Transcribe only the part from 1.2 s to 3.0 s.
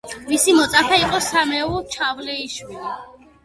სამუელ ჩავლეიშვილი.